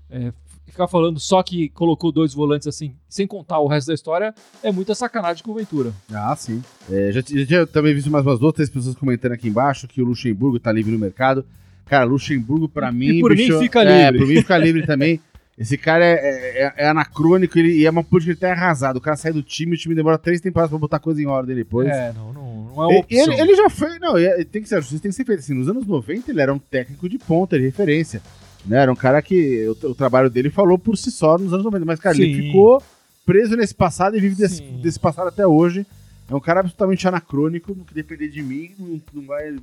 [0.09, 0.31] É,
[0.65, 4.33] ficar falando só que colocou dois volantes assim, sem contar o resto da história,
[4.63, 5.91] é muita sacanagem com o Ventura.
[6.11, 6.63] Ah, sim.
[6.89, 10.01] É, já, já tinha também visto mais umas duas, três pessoas comentando aqui embaixo que
[10.01, 11.45] o Luxemburgo tá livre no mercado.
[11.85, 13.19] Cara, Luxemburgo pra E mim.
[13.19, 14.19] por mim fica é, livre.
[14.19, 15.19] por mim fica livre também.
[15.59, 18.95] Esse cara é, é- é anacrônico ele, e é uma política que ele tá arrasado.
[18.95, 21.53] O cara sai do time, o time demora três temporadas pra botar coisa em ordem
[21.53, 21.89] depois.
[21.89, 23.33] É, não, não, não é opção.
[23.33, 23.99] Ele, ele já foi.
[23.99, 25.53] Não, ele tem que ser justiça, tem que ser feito assim.
[25.53, 28.21] Nos anos 90, ele era um técnico de ponta, de referência.
[28.65, 28.77] Né?
[28.81, 31.83] Era um cara que o, o trabalho dele falou por si só nos anos 90.
[31.85, 32.41] Mas, cara, ele Sim.
[32.47, 32.81] ficou
[33.25, 35.85] preso nesse passado e vive desse, desse passado até hoje.
[36.29, 39.55] É um cara absolutamente anacrônico, no que depender de mim, não, não vai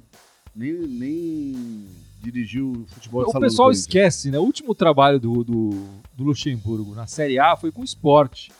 [0.54, 1.86] nem, nem
[2.22, 4.38] dirigir o futebol de O pessoal esquece, né?
[4.38, 5.70] O último trabalho do, do,
[6.16, 8.50] do Luxemburgo na Série A foi com o esporte.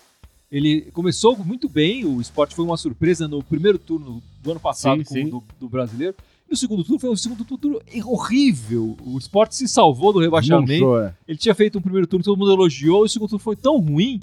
[0.50, 4.98] Ele começou muito bem, o esporte foi uma surpresa no primeiro turno do ano passado
[4.98, 5.28] Sim, com- sim.
[5.28, 6.14] Do, do brasileiro.
[6.46, 8.96] E no segundo turno foi um segundo turno horrível.
[9.04, 10.96] O esporte se salvou do rebaixamento.
[10.98, 11.14] É.
[11.26, 13.78] Ele tinha feito um primeiro turno, todo mundo elogiou, e o segundo turno foi tão
[13.78, 14.20] ruim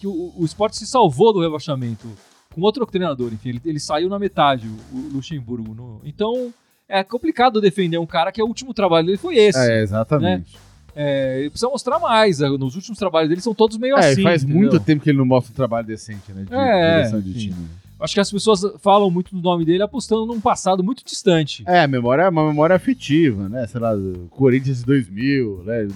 [0.00, 2.08] que o, o esporte se salvou do rebaixamento.
[2.52, 5.72] Com outro treinador, enfim, ele, ele saiu na metade, o, o Luxemburgo.
[5.72, 6.52] no- então,
[6.88, 9.58] é complicado defender um cara que o último trabalho dele foi esse.
[9.58, 10.56] É, exatamente.
[10.94, 12.40] É, ele precisa mostrar mais.
[12.40, 12.48] né?
[12.50, 14.22] Nos últimos trabalhos dele são todos meio É, assim.
[14.22, 14.60] faz entendeu?
[14.60, 16.44] muito tempo que ele não mostra um trabalho decente, né?
[16.44, 17.38] De É, direção de enfim.
[17.48, 17.68] time.
[18.00, 21.62] Acho que as pessoas falam muito do nome dele apostando num passado muito distante.
[21.66, 23.64] É, a memória é uma memória afetiva, né?
[23.68, 23.92] Sei lá,
[24.30, 25.86] Corinthians 2000, né?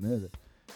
[0.00, 0.20] Né?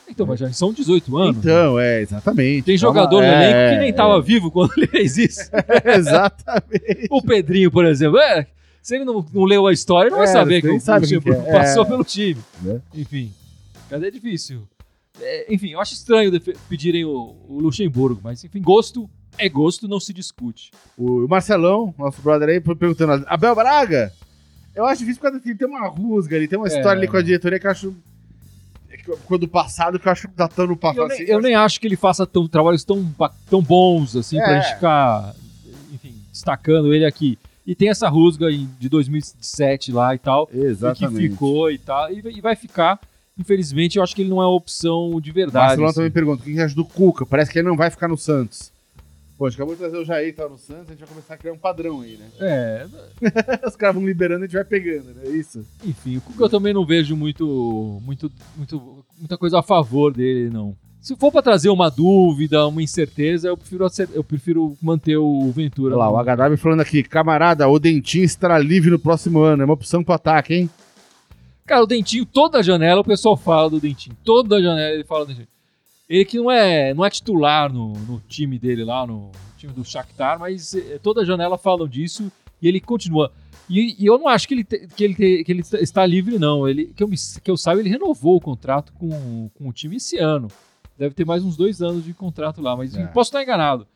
[0.08, 1.36] Então, mas já são 18 anos.
[1.36, 1.40] né?
[1.42, 2.62] Então, é, exatamente.
[2.64, 5.50] Tem Calma, jogador no é, elenco que nem é, estava vivo quando ele fez isso.
[5.52, 7.06] é, exatamente.
[7.10, 8.18] o Pedrinho, por exemplo.
[8.18, 8.46] É,
[8.86, 11.08] se ele não, não leu a história, ele não vai É, saber que o sabe
[11.08, 11.52] que é.
[11.52, 11.86] passou É.
[11.88, 12.40] pelo time.
[12.62, 12.80] Né?
[12.94, 13.32] Enfim,
[13.90, 14.62] cadê é difícil?
[15.20, 16.30] É, enfim, eu acho estranho
[16.68, 20.70] pedirem o, o Luxemburgo, mas enfim, gosto é gosto, não se discute.
[20.96, 24.12] O Marcelão, nosso brother aí, perguntando: Abel Braga?
[24.74, 26.76] Eu acho difícil porque tem uma rusga ali, tem uma É.
[26.76, 27.94] história ali com a diretoria que eu acho.
[28.88, 31.32] é que- Coisa do passado que eu acho datando o passado Eu nem, assim.
[31.32, 33.04] eu nem acho que ele faça tão, trabalhos tão,
[33.50, 34.60] tão bons assim pra É.
[34.62, 35.34] gente ficar,
[35.92, 37.36] enfim, destacando ele aqui.
[37.66, 41.20] E tem essa rusga de 2007 lá e tal, e Exatamente.
[41.20, 43.00] que ficou e tal, e, vai ficar.
[43.36, 45.66] Infelizmente, eu acho que ele não é opção de verdade.
[45.66, 45.96] Marcelão assim.
[45.96, 47.26] também pergunta: o que acha do Cuca?
[47.26, 48.72] Parece que ele não vai ficar no Santos.
[49.36, 51.34] Pô, a gente acabou de trazer o Jair tá no Santos, a gente vai começar
[51.34, 52.26] a criar um padrão aí, né?
[52.40, 52.86] É,
[53.68, 55.24] Os caras vão liberando e a gente vai pegando, né?
[55.26, 55.66] É isso.
[55.84, 60.48] enfim, o Cuca eu também não vejo muito, muito, muito, muita coisa a favor dele,
[60.48, 60.74] não.
[61.00, 65.96] Se for pra trazer uma dúvida, uma incerteza, eu prefiro, eu prefiro manter o Ventura.
[65.96, 69.62] Olha lá, o HW falando aqui, camarada, o Dentinho estará livre no próximo ano.
[69.62, 70.70] É uma opção pro ataque, hein?
[71.64, 74.16] Cara, o Dentinho, toda janela o pessoal fala do Dentinho.
[74.24, 75.48] Toda janela ele fala do Dentinho.
[76.08, 79.84] Ele que não é, não é titular no, no time dele lá, no time do
[79.84, 82.30] Shakhtar, mas eh, toda janela falam disso
[82.62, 83.32] e ele continua.
[83.68, 86.38] E, e eu não acho que ele, te- que, ele te- que ele está livre,
[86.38, 86.68] não.
[86.68, 89.96] Ele, que, eu me, que eu saiba, ele renovou o contrato com, com o time
[89.96, 90.46] esse ano.
[90.98, 93.06] Deve ter mais uns dois anos de contrato lá, mas É.
[93.08, 93.86] posso estar enganado.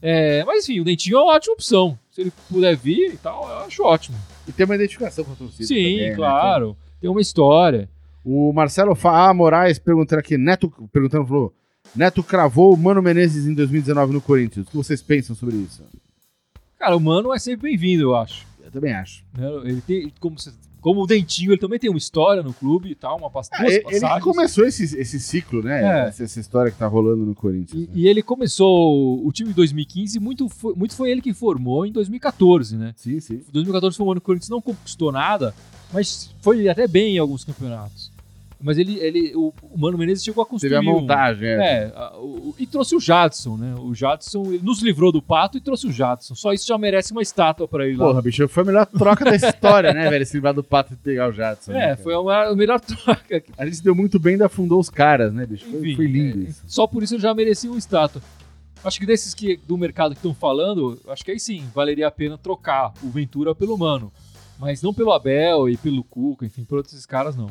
[0.00, 1.98] É, mas enfim, o Dentinho é uma ótima opção.
[2.10, 4.16] Se ele puder vir e tal, eu acho ótimo.
[4.46, 5.64] E tem uma identificação com a torcida.
[5.66, 6.14] Sim, também, né?
[6.14, 6.76] claro.
[7.00, 7.88] Tem uma história.
[8.24, 11.54] O Marcelo Fa ah, Moraes perguntando aqui, Neto, perguntando, falou,
[11.94, 14.66] Neto cravou o Mano Menezes em 2019 no Corinthians.
[14.66, 15.82] O que vocês pensam sobre isso?
[16.78, 18.46] Cara, o Mano é sempre bem-vindo, eu acho.
[18.64, 19.24] Eu também acho.
[19.36, 19.46] né?
[19.64, 20.52] Ele tem, como, você-
[20.86, 23.50] como o Dentinho, ele também tem uma história no clube e tal, uma Ah, duas
[23.60, 24.22] ele, ele que passagens.
[24.22, 25.82] começou esse, esse ciclo, né?
[25.82, 26.08] É.
[26.08, 27.82] Essa, essa história que tá rolando no Corinthians.
[27.82, 27.92] E, né?
[27.92, 31.90] e ele começou o time em 2015, muito foi, muito foi ele que formou em
[31.90, 32.94] 2014, né?
[32.94, 33.42] Sim, sim.
[33.52, 35.52] 2014 foi um ano que o Corinthians não conquistou nada,
[35.92, 38.12] mas foi até bem em alguns campeonatos.
[38.58, 41.52] Mas ele, ele o, o Mano Menezes chegou a construir Teve a um- montagem, é.
[41.54, 43.74] É, a- o- e trouxe o Jadson, né?
[43.78, 46.34] O Jadson nos livrou do pato e trouxe o Jadson.
[46.34, 48.06] Só isso já merece uma estátua pra ele lá.
[48.06, 50.24] Porra, bicho, foi a melhor troca da história, né, velho?
[50.24, 51.72] Se livrar do pato e pegar o Jadson.
[51.72, 51.96] né, é, cara?
[51.98, 53.44] foi a, a melhor troca.
[53.58, 55.66] A gente se deu muito bem e ainda afundou os caras, né, bicho?
[55.66, 56.62] Foi, Enfim, foi lindo é, isso.
[56.66, 58.22] Só por isso já merecia uma estátua.
[58.82, 62.10] Acho que desses que, do mercado que estão falando, acho que aí sim, valeria a
[62.10, 64.10] pena trocar o Ventura pelo Mano.
[64.58, 67.50] Mas não pelo Abel e pelo Cuca, enfim, por outros caras não.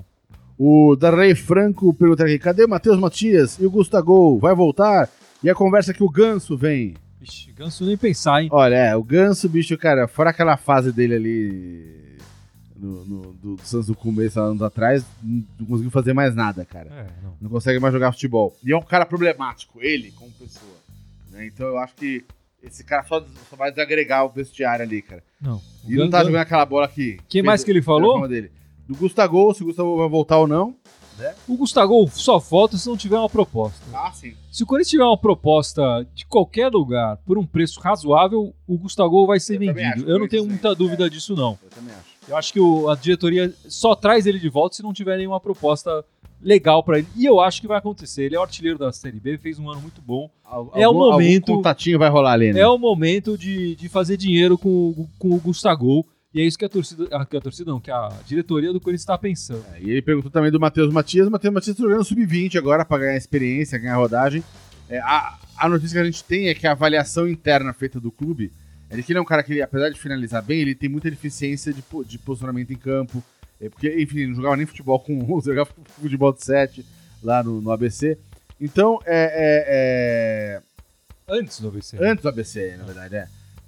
[0.58, 4.38] O Darley Franco pergunta aqui: cadê o Matheus Matias e o Gustavo?
[4.40, 5.10] Vai voltar?
[5.44, 6.96] E a conversa que o Ganso vem?
[7.22, 8.50] Ixi, Ganso nem pensar, hein?
[8.52, 12.18] Olha, é, o Ganso, bicho, cara, fora aquela fase dele ali
[12.76, 16.90] no, no- do, do Santos do começo, anos atrás, não conseguiu fazer mais nada, cara.
[16.90, 17.34] É, não.
[17.42, 18.56] Não consegue mais jogar futebol.
[18.64, 20.72] E é um cara problemático, ele, como pessoa.
[21.32, 21.46] né?
[21.48, 22.24] Então eu acho que
[22.64, 25.24] esse cara só, só vai desagregar o vestiário ali, cara.
[25.42, 25.62] não.
[25.88, 27.18] E não tá Gan- jogando aquela bola aqui.
[27.28, 28.28] Quem mais que ele falou?
[28.28, 28.52] Dele.
[28.88, 30.76] Do Gustavo, se o Gustavo vai voltar ou não.
[31.48, 33.80] O Gustavo só falta se não tiver uma proposta.
[33.94, 34.34] Ah, sim.
[34.52, 39.26] Se o Corinthians tiver uma proposta de qualquer lugar por um preço razoável, o Gustavo
[39.26, 40.10] vai ser Eu vendido.
[40.12, 40.76] Eu não tenho muita é.
[40.76, 41.58] dúvida disso, não.
[41.64, 42.16] Eu também acho.
[42.28, 45.40] Eu acho que o- a diretoria só traz ele de volta se não tiver nenhuma
[45.40, 46.04] proposta
[46.42, 47.08] legal pra ele.
[47.16, 48.24] E eu acho que vai acontecer.
[48.26, 50.30] Ele é o artilheiro da Série B, fez um ano muito bom.
[50.44, 52.60] Al- É o algum- momento- Algum contatinho vai rolar ali, né?
[52.60, 56.06] É o momento de, de fazer dinheiro com, o- com o Gustavo.
[56.36, 58.80] E é isso que a torcida, a, que a torcida não, que a diretoria do
[58.82, 59.66] Corinthians está pensando.
[59.74, 61.28] É, E ele perguntou também do Matheus Matias.
[61.28, 64.44] O Matheus Matias tá jogando sub-20 agora pra ganhar experiência, ganhar rodagem.
[64.90, 68.12] É, a, a notícia que a gente tem é que a avaliação interna feita do
[68.12, 68.52] clube
[68.90, 71.10] é de que ele é um cara que, apesar de finalizar bem, ele tem muita
[71.10, 73.24] deficiência de, de posicionamento em campo.
[73.62, 75.70] É, porque, enfim, ele não jogava nem futebol com 11, jogava
[76.02, 76.86] futebol de 7
[77.24, 78.18] lá no, no ABC.
[78.60, 80.62] Então, é- é-
[81.30, 81.98] é, Antes do ABC.
[82.00, 83.28] Antes do ABC, na verdade, é.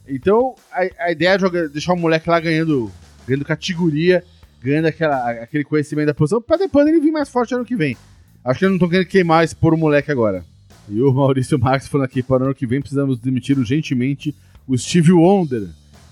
[0.10, 2.91] Então, a, a ideia é jogar, deixar o moleque lá ganhando,
[3.28, 4.24] ganhando categoria,
[4.62, 7.98] ganhando aquela, aquele conhecimento da posição, pra depois ele vir mais forte ano que vem.
[8.43, 10.43] Acho que eles não estão querendo queimar esse por o moleque agora.
[10.89, 14.34] E o Maurício Marques falando aqui, para o ano que vem precisamos demitir urgentemente
[14.67, 15.67] o Steve Wonder.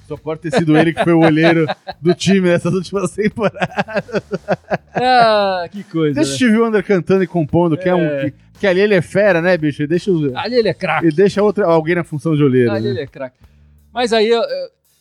[0.08, 1.66] Só pode ter sido ele que foi o olheiro
[2.00, 4.22] do time nessas últimas temporadas.
[4.94, 6.14] Ah, que coisa.
[6.16, 6.36] Deixa o Né?
[6.38, 7.96] Steve Wonder cantando e compondo, que, é.
[7.96, 8.26] um, É.
[8.30, 9.88] que, que ali ele é fera, né, bicho?
[9.88, 11.08] Deixa, os- Ali ele é craque.
[11.08, 12.72] e deixa outra, alguém na função de olheiro.
[12.72, 12.90] Ali né?
[12.92, 13.38] ele é craque.
[13.96, 14.42] Mas aí eu,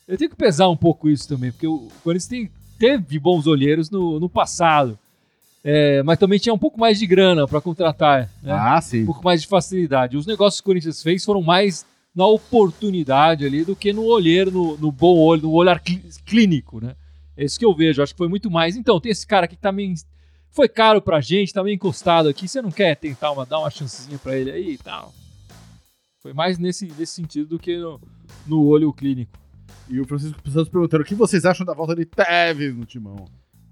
[0.08, 3.90] eu- tenho que pesar um pouco isso também, porque o Corinthians tem, teve bons olheiros
[3.90, 4.96] no, no passado.
[5.64, 8.52] É, mas também tinha um pouco mais de grana para contratar, né?
[8.52, 9.02] Ah, sim.
[9.02, 10.16] um pouco mais de facilidade.
[10.16, 14.50] Os negócios que o Corinthians fez foram mais na oportunidade ali do que no olheiro,
[14.52, 16.94] no, no bom olho, no olhar clí- clínico, né?
[17.36, 18.76] É isso que eu vejo, acho que foi muito mais.
[18.76, 19.92] Então, tem esse cara aqui que tá meio.
[20.50, 22.46] Foi caro pra gente, tá meio encostado aqui.
[22.46, 25.12] Você não quer tentar uma, dar uma chancezinha pra ele aí e tal?
[26.24, 28.00] Foi mais nesse, nesse sentido do que no,
[28.46, 29.30] no olho clínico.
[29.90, 33.26] E o Francisco Santos perguntando o que vocês acham da volta de Tevez no timão.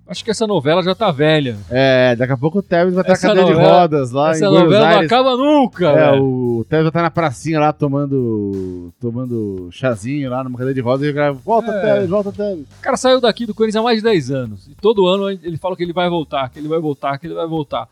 [0.07, 1.57] Acho que essa novela já tá velha.
[1.71, 4.33] É, daqui a pouco o Tevez vai estar na Essa cadeira de novela- rodas lá
[4.33, 5.11] essa em Buenos novela não Aires.
[5.11, 6.25] acaba nunca, É, velho.
[6.25, 11.01] o Tevez vai estar na pracinha lá tomando tomando chazinho lá numa cadeira de rodas
[11.01, 11.81] e ele grava, volta É.
[11.95, 12.67] Tevez, volta Tevez.
[12.79, 14.67] O cara saiu daqui do Corinthians há mais de 10 anos.
[14.69, 17.35] E todo ano ele fala que ele vai voltar, que ele vai voltar, que ele
[17.35, 17.89] vai voltar.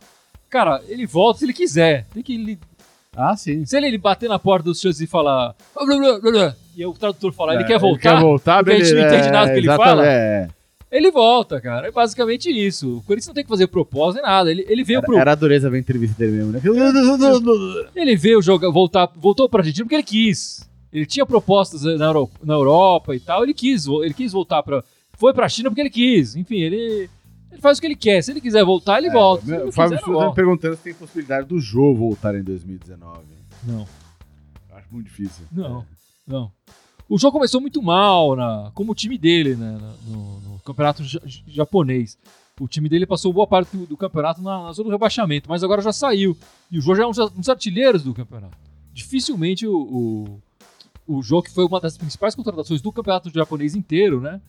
[0.50, 2.06] Cara, ele volta se ele quiser.
[2.12, 2.58] Tem que
[3.16, 3.64] Ah, sim.
[3.66, 5.54] se ele, ele bater na porta dos seus e falar.
[5.74, 8.64] "Blá, blá, blá, blá", e o tradutor falar, ele É, quer voltar, Ele quer voltar,
[8.64, 9.08] porque a gente beleza.
[9.08, 10.06] não entende nada do que ele fala.
[10.06, 10.48] É.
[10.92, 11.88] ele volta, cara.
[11.88, 12.98] É basicamente isso.
[12.98, 14.50] O Corinthians não tem que fazer propósito nem nada.
[14.50, 15.16] Ele, ele veio pro.
[15.18, 16.60] Era a dureza ver a entrevista dele mesmo, né?
[17.94, 20.68] Ele veio jogar, voltar, voltou pra Argentina porque ele quis.
[20.92, 24.82] Ele tinha propostas na, Euro- na Europa e tal, ele quis, ele quis voltar para
[25.16, 26.34] foi pra China porque ele quis.
[26.34, 27.08] Enfim, ele
[27.50, 28.22] ele faz o que ele quer.
[28.22, 29.44] Se ele quiser voltar, ele volta.
[29.44, 30.34] Se ele É, O Fábio Souza me volta.
[30.34, 33.20] perguntando se tem possibilidade do Jô voltar em 2019.
[33.64, 33.86] Não,
[34.70, 35.44] Eu Acho muito difícil.
[35.52, 35.84] não,
[36.26, 36.50] não.
[37.08, 41.20] O jogo começou muito mal, na, como o time dele, né, no, no campeonato ja-
[41.46, 42.16] japonês.
[42.60, 45.64] O time dele passou boa parte do, do campeonato na, na zona do rebaixamento, mas
[45.64, 46.36] agora já saiu.
[46.70, 48.56] E o jogo já é um dos- um dos artilheiros do campeonato.
[48.92, 49.74] Dificilmente o,
[51.06, 54.40] o, o jogo, que foi uma das principais contratações do campeonato japonês inteiro, né?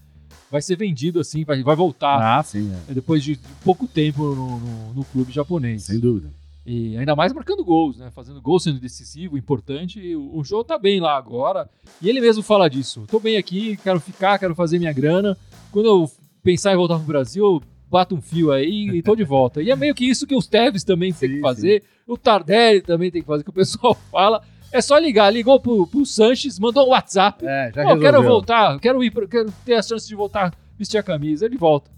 [0.50, 2.94] Vai ser vendido assim, vai, vai voltar Ah, sim, é.
[2.94, 5.84] depois de pouco tempo no, no, no clube japonês.
[5.84, 6.30] Sem dúvida.
[6.66, 8.12] E ainda mais marcando gols, né?
[8.12, 10.00] Fazendo gols sendo decisivo, importante.
[10.00, 11.70] E o, o tá bem lá agora.
[12.02, 13.06] E ele mesmo fala disso.
[13.10, 15.36] Tô bem aqui, quero ficar, quero fazer minha grana.
[15.72, 16.12] Quando eu
[16.44, 19.62] pensar em voltar pro Brasil, eu bato um fio aí e tô de volta.
[19.62, 21.84] E é meio que isso que os Teves também tem Sim, que fazer.
[22.08, 24.42] O Tardelli também tem que fazer, que o pessoal fala.
[24.72, 25.30] É só ligar.
[25.32, 27.46] Ligou pro, pro Sanches, mandou um WhatsApp.
[27.46, 30.98] É, já Pô, quero voltar, quero ir, pra- quero ter a chance de voltar, vestir
[30.98, 31.46] a camisa.
[31.46, 31.90] Ele volta.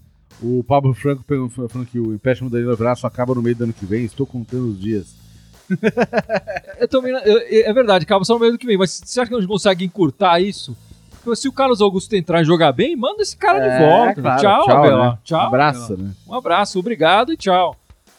[0.42, 1.22] O Pablo Franco
[1.68, 4.04] falando que o empréstimo da Danilo só acaba no meio do ano que vem.
[4.04, 5.14] Estou contando os dias.
[6.78, 9.28] Eu também, eu- é verdade, acaba só no meio do que vem, mas você acha
[9.30, 10.76] que a gente consegue encurtar isso?
[11.22, 14.20] Porque se o Carlos Augusto entrar e jogar bem, manda esse cara de É, volta.
[14.20, 15.10] claro, tchau, tchau, Bela.
[15.12, 15.18] né?
[15.24, 15.40] Tchau.
[15.40, 16.08] Abraço, Bela.
[16.08, 16.14] né?
[16.28, 17.76] Um abraço, obrigado e tchau.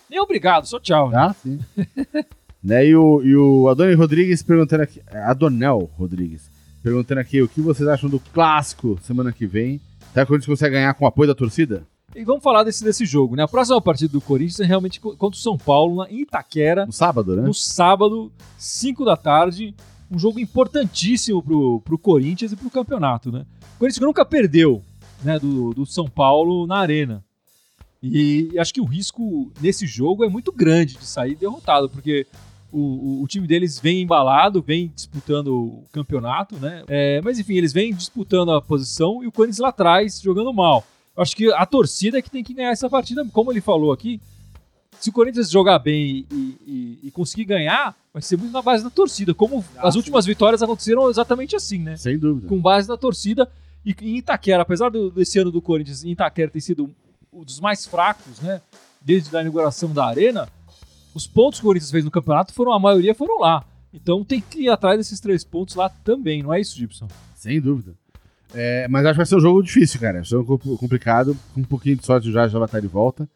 [0.10, 1.10] Nem obrigado, só tchau.
[1.12, 1.18] né?
[1.20, 1.60] Ah, sim.
[2.66, 5.02] né, e o, e o Adoni Rodrigues perguntando aqui.
[5.14, 6.50] Adonel Rodrigues
[6.82, 9.80] perguntando aqui o que vocês acham do clássico semana que vem.
[10.14, 11.84] Será que a gente consegue ganhar com o apoio da torcida?
[12.16, 13.44] E vamos falar desse, desse jogo, né?
[13.44, 16.92] A próxima partida do Corinthians é realmente co- contra o São Paulo, em Itaquera, No
[16.94, 17.42] sábado, né?
[17.42, 19.76] no sábado, 5 da tarde.
[20.10, 23.46] Um jogo importantíssimo pro, pro Corinthians e pro campeonato, né?
[23.76, 24.82] O Corinthians nunca perdeu
[25.24, 27.24] né, do, do São Paulo na arena.
[28.02, 32.28] E acho que o risco nesse jogo é muito grande de sair derrotado, porque
[32.78, 36.84] O, o, time deles vem embalado, vem disputando o campeonato, né?
[36.88, 40.84] É, mas enfim, eles vêm disputando a posição e o Corinthians lá atrás jogando mal.
[41.16, 43.92] Eu acho que a torcida é que tem que ganhar essa partida, como ele falou
[43.94, 44.20] aqui.
[45.00, 46.36] Se o Corinthians jogar bem e,
[46.66, 49.34] e- e conseguir ganhar, vai ser muito na base da torcida.
[49.34, 50.00] Como Ah, as sim.
[50.00, 51.96] últimas vitórias aconteceram exatamente assim, né?
[51.98, 52.48] Sem dúvida.
[52.48, 53.50] com base na torcida.
[53.86, 56.90] E em Itaquera, apesar do, desse ano do Corinthians em Itaquera ter sido
[57.32, 58.62] um dos mais fracos, né?
[59.02, 60.50] Desde a inauguração da arena,
[61.16, 63.64] os pontos que o Corinthians fez no campeonato foram, a maioria foram lá.
[63.94, 67.08] Então tem que ir atrás desses três pontos lá também, não é isso, Gibson?
[67.34, 67.94] Sem dúvida.
[68.54, 70.16] É, mas acho que vai ser um jogo difícil, cara.
[70.20, 71.36] Vai ser um jogo complicado.
[71.54, 73.28] Com um pouquinho de sorte, o Jorge já vai estar de volta.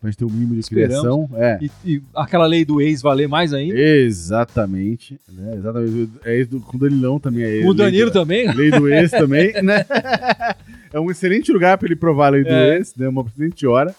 [0.00, 1.00] Pra gente ter um mínimo de Esperamos.
[1.00, 1.30] criação.
[1.34, 1.58] É.
[1.62, 3.78] E, e aquela lei do ex valer mais ainda.
[3.78, 5.18] Exatamente.
[5.28, 5.54] Né?
[5.56, 6.10] Exatamente.
[6.24, 7.44] É ex do, com o Danilão também.
[7.44, 8.52] É o Danilo lei também.
[8.52, 9.86] Lei do ex também, né?
[10.92, 12.76] é um excelente lugar pra ele provar a lei do É.
[12.76, 13.08] ex, né?
[13.08, 13.94] Uma excelente hora.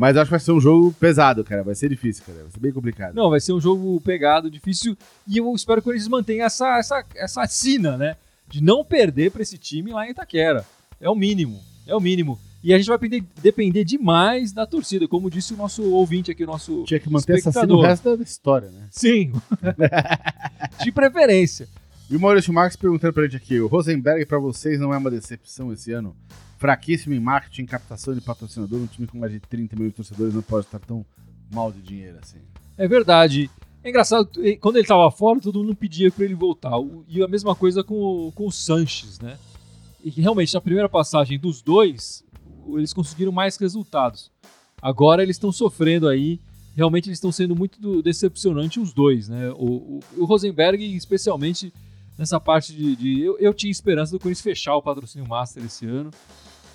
[0.00, 1.62] Mas acho que vai ser um jogo pesado, cara.
[1.62, 2.38] Vai ser difícil, cara.
[2.38, 3.14] Vai ser bem complicado.
[3.14, 4.96] Não, vai ser um jogo pegado, difícil.
[5.28, 8.16] E eu espero que o Corinthians mantenha essa, essa, essa sina, né?
[8.48, 10.64] De não perder pra esse time lá em Itaquera.
[10.98, 11.60] É o mínimo.
[11.86, 12.38] É o mínimo.
[12.64, 16.44] E a gente vai depender, depender demais da torcida, como disse o nosso ouvinte aqui,
[16.44, 16.82] o nosso.
[16.84, 18.86] Tinha que manter essa cena o resto da história, né?
[18.90, 19.34] Sim.
[20.82, 21.68] De preferência.
[22.08, 25.10] E o Maurício Marques perguntando pra gente aqui: o Rosenberg pra vocês não é uma
[25.10, 26.16] decepção esse ano?
[26.60, 30.42] Fraquíssimo em marketing, captação de patrocinador, um time com mais de 30 mil torcedores não
[30.42, 31.04] pode estar tão
[31.50, 32.36] mal de dinheiro assim.
[32.76, 33.50] É verdade.
[33.82, 34.28] É engraçado,
[34.60, 36.72] quando ele tava fora, todo mundo pedia pra ele voltar.
[37.08, 39.38] E a mesma coisa com, com o Sanches, né?
[40.04, 42.22] E realmente, na primeira passagem dos dois,
[42.74, 44.30] eles conseguiram mais resultados.
[44.82, 46.38] Agora eles estão sofrendo aí.
[46.76, 49.50] Realmente eles estão sendo muito decepcionantes os dois, né?
[49.52, 51.72] O, o- o Rosenberg, especialmente
[52.18, 52.94] nessa parte de.
[52.96, 56.10] de- eu, eu tinha esperança do Corinthians fechar o patrocínio Master esse ano.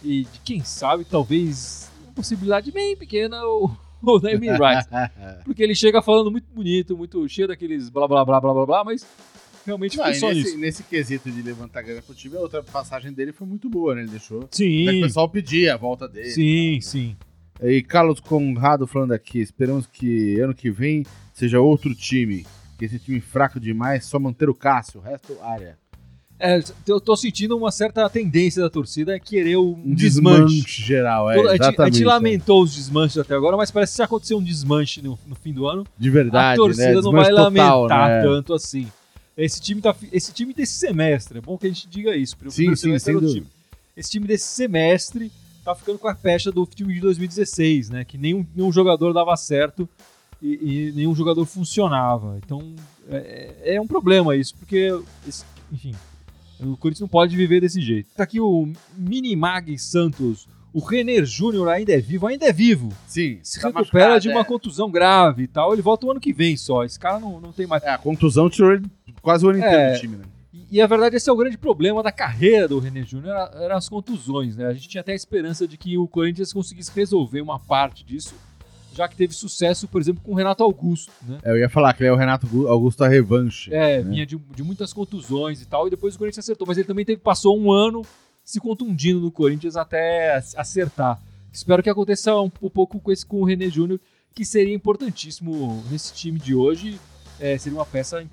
[0.06, 3.72] E de quem sabe, talvez, uma possibilidade bem pequena, o,
[4.04, 4.88] o Naming Rights.
[5.44, 8.84] Porque ele chega falando muito bonito, muito cheio daqueles blá blá blá blá blá blá,
[8.84, 9.06] mas
[9.66, 10.58] realmente Não, foi e só nesse, isso.
[10.60, 14.02] nesse quesito de levantar grana pro time, a outra passagem dele foi muito boa, né?
[14.02, 14.48] Ele deixou.
[14.52, 16.30] Sim, o pessoal pedia a volta dele.
[16.30, 17.18] sim, sim.
[17.64, 22.46] E Carlos Conrado falando aqui, esperamos que ano que vem seja outro time.
[22.78, 25.78] Que esse time fraco demais, só manter o Cássio, o resto área.
[26.38, 30.44] É, eu tô sentindo uma certa tendência da torcida a querer um, Um desmanche.
[30.56, 31.36] desmanche geral, é.
[31.36, 32.06] Toda- a, gente, a gente é.
[32.06, 35.54] lamentou os desmanches até agora, mas parece que se acontecer um desmanche no, no fim
[35.54, 37.02] do ano, De verdade, a torcida né?
[37.02, 38.22] não vai total, lamentar né?
[38.22, 38.88] tanto assim.
[39.38, 42.36] Esse time, tá, esse time desse semestre, é bom que a gente diga isso.
[42.38, 43.40] pro Sim, primeiro sim, sem o dúvida.
[43.40, 43.48] time.
[43.96, 45.32] Esse time desse semestre
[45.64, 48.04] tá ficando com a pecha do time de 2016, né?
[48.06, 49.88] Que nenhum, nenhum jogador dava certo
[50.42, 52.38] e, e nenhum jogador funcionava.
[52.46, 52.74] Então
[53.10, 54.94] é, é um problema isso, porque,
[55.28, 55.94] esse- enfim,
[56.60, 58.10] o Corinthians não pode viver desse jeito.
[58.16, 60.48] Tá aqui o Mini Mag Santos.
[60.74, 62.90] O Renner Júnior ainda é vivo, ainda é vivo.
[63.08, 64.44] Sim, Se tá recupera machucado, de uma é.
[64.44, 65.72] contusão grave e tal.
[65.72, 66.84] Ele volta o ano que vem só.
[66.84, 67.82] Esse cara não, não tem mais.
[67.84, 68.86] É, a contusão tirou ele
[69.22, 69.94] quase o ano inteiro É.
[69.94, 70.26] do time, né?
[70.54, 73.64] E, e a verdade, esse é o grande problema da carreira do René Júnior, era-
[73.64, 74.66] eram as contusões, né?
[74.66, 78.36] A gente tinha até a esperança de que o Corinthians conseguisse resolver uma parte disso,
[78.96, 81.38] já que teve sucesso, por exemplo, com o Renato Augusto, né?
[81.44, 83.74] É, eu ia falar que ele é o Renato Gu- Augusto a revanche.
[83.74, 84.10] É, né?
[84.10, 87.04] vinha de, de muitas contusões e tal, e depois o Corinthians acertou, mas ele também
[87.04, 88.04] teve, passou um ano
[88.44, 91.22] se contundindo no Corinthians até ac- acertar.
[91.52, 94.00] Espero que aconteça um, um pouco com, esse, com o René Júnior,
[94.34, 97.00] que seria importantíssimo nesse time de hoje.
[97.40, 98.26] É, seria uma peça,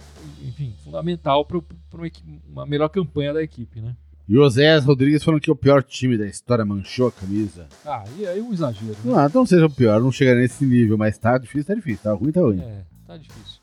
[0.43, 2.11] enfim, fundamental para uma,
[2.49, 3.97] uma melhor campanha da equipe, né?
[4.29, 7.67] E o Oséias Rodrigues falando que é o pior time da história manchou a camisa.
[7.85, 8.97] Ah, e aí um exagero.
[9.05, 9.13] Né?
[9.13, 12.03] Não, não seja o pior, não chega nesse nível, mas tá difícil, tá difícil.
[12.03, 12.61] Tá ruim, tá ruim.
[12.61, 13.61] É, tá difícil.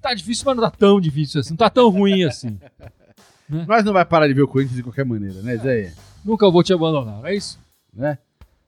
[0.00, 1.50] Tá difícil, mas não tá tão difícil assim.
[1.50, 2.58] Não tá tão ruim assim.
[3.48, 5.92] Nós não vai parar de ver o Corinthians de qualquer maneira, né, Zé?
[6.24, 7.58] Nunca vou te abandonar, é isso?
[7.94, 8.18] Né?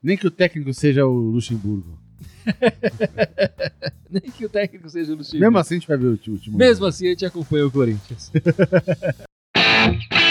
[0.03, 1.99] Nem que o técnico seja o Luxemburgo.
[4.11, 5.41] Nem que o técnico seja o Luciano.
[5.41, 6.57] Mesmo assim, a gente vai ver o time.
[6.57, 8.31] Mesmo assim, a gente acompanha o Corinthians.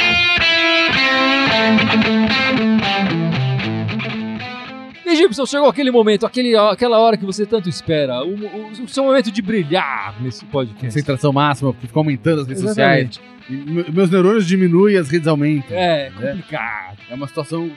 [5.05, 8.23] E Gibson, chegou aquele momento, aquele, aquela hora que você tanto espera.
[8.23, 10.85] O, o- o seu momento de brilhar nesse podcast.
[10.87, 13.15] Concentração máxima, porque fica aumentando as redes Exatamente.
[13.17, 13.33] sociais.
[13.67, 15.77] Me- meus neurônios diminuem e as redes aumentam.
[15.77, 16.27] É, né?
[16.31, 16.97] complicado.
[17.09, 17.69] É uma situação.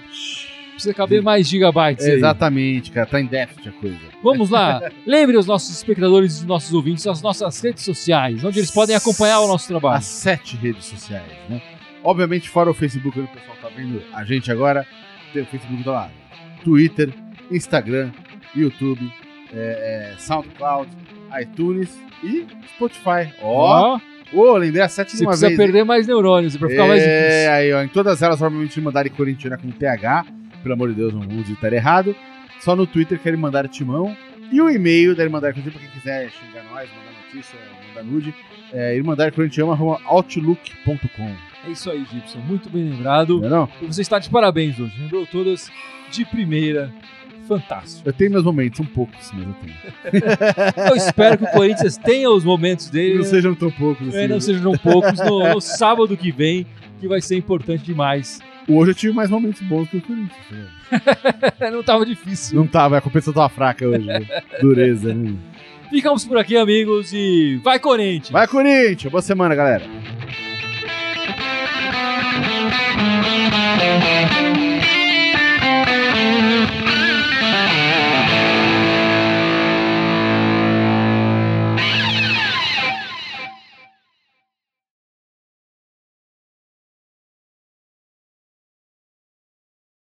[0.73, 2.07] Precisa caber mais gigabytes.
[2.07, 3.07] Exatamente, cara.
[3.07, 3.99] Tá em déficit a coisa.
[4.23, 4.91] Vamos lá.
[5.07, 9.41] Lembre os nossos espectadores e nossos ouvintes as nossas redes sociais, onde eles podem acompanhar
[9.41, 9.97] o nosso trabalho.
[9.97, 11.61] As sete redes sociais, né?
[12.07, 14.87] Obviamente, fora o Facebook, onde o pessoal tá vendo a gente agora,
[15.33, 16.13] tem o Facebook do lado.
[16.63, 17.13] Twitter,
[17.51, 18.13] Instagram,
[18.55, 19.13] YouTube,
[19.53, 20.89] é, é, SoundCloud,
[21.41, 23.35] iTunes e Spotify.
[23.43, 23.99] Ó,
[24.33, 25.59] Ô, lembrei a sete de uma precisa vez.
[25.59, 27.51] perder mais neurônios pra ficar é, mais difícil.
[27.53, 30.25] aí, ó, em todas elas, provavelmente mandarem corintiana com TH.
[30.63, 32.15] Pelo amor de Deus, não vou digitar errado.
[32.61, 34.17] Só no Twitter querem mandar timão.
[34.53, 38.33] E o e-mail da Irmandade Corintiana, pra quem quiser xingar nós, mandar notícia, mandar nude,
[38.73, 41.56] é irmandadecorintiana.outlook.com.
[41.65, 42.39] É isso aí, Gibson.
[42.41, 43.41] Muito bem lembrado.
[43.41, 43.69] Não é não?
[43.83, 44.95] E você está de parabéns hoje.
[45.01, 45.71] Lembrou todas
[46.11, 46.93] de primeira.
[47.47, 48.09] Fantástico.
[48.09, 50.23] Eu tenho meus momentos, são poucos, mas eu tenho.
[50.91, 53.19] Eu espero que o Corinthians tenha os momentos dele.
[53.19, 54.19] Não sejam tão poucos assim.
[54.19, 56.67] É, não sejam poucos no, no sábado que vem,
[57.01, 58.41] que vai ser importante demais.
[58.69, 60.45] Hoje eu tive mais momentos bons que o Corinthians.
[60.51, 61.71] né?
[61.71, 62.57] não tava difícil.
[62.59, 64.05] Não tava, a competição tava fraca hoje.
[64.05, 64.27] né?
[64.61, 65.37] Dureza, né?
[65.89, 68.31] Ficamos por aqui, amigos, e vai Corinthians!
[68.31, 69.09] Vai, Corinthians!
[69.09, 69.85] Boa semana, galera.